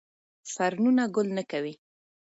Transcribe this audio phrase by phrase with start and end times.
[0.53, 1.73] فرنونه ګل نه کوي